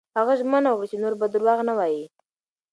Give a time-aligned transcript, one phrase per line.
[0.17, 2.03] هغه ژمنه وکړه چې نور به درواغ نه وايي.